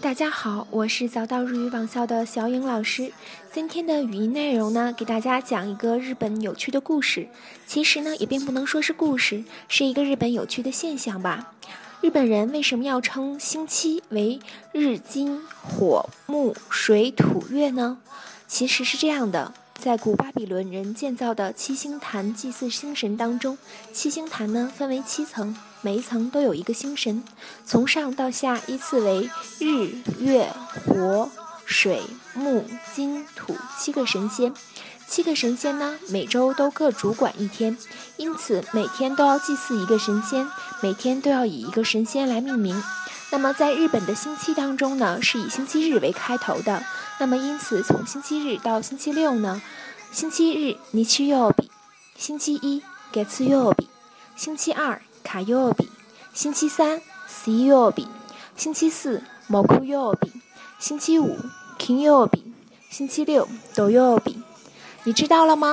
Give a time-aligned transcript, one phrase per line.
[0.00, 3.12] 大家好，我是早到日语网校的小颖老师。
[3.52, 7.28] 今天的语音内容呢，给大家讲一个日本有趣的故事。
[7.66, 11.52] 其实呢，也并不能说是故事，是一个日本有趣的现象吧。
[12.00, 14.40] 日本人为什么要称星期为
[14.72, 17.98] 日金火木水土月呢？
[18.46, 19.54] 其实是这样的。
[19.84, 23.58] 在古巴比伦人建造的七星坛祭祀星神当中，
[23.92, 27.22] 七星坛呢分为七层，每一层都有一个星神，
[27.66, 29.28] 从上到下依次为
[29.58, 30.50] 日、月、
[30.86, 31.28] 火、
[31.66, 32.00] 水、
[32.32, 34.54] 木、金、土七个神仙。
[35.06, 37.76] 七个神仙呢每周都各主管一天，
[38.16, 40.48] 因此每天都要祭祀一个神仙，
[40.80, 42.82] 每天都要以一个神仙来命名。
[43.34, 46.84] 那么在日本的星期当中呢，是以星期日为开头的。
[47.18, 49.60] 那么，因此从星期日到星期六呢，
[50.12, 51.68] 星期日尼去曜比，
[52.16, 52.80] 星期一
[53.12, 53.88] 月次曜比，
[54.36, 55.90] 星期二卡曜比，
[56.32, 58.06] 星期三西曜比，
[58.54, 60.32] 星期四木库曜比，
[60.78, 61.36] 星期五
[61.76, 62.54] 金曜比，
[62.88, 64.40] 星期六土曜比。
[65.02, 65.72] 你知道了吗？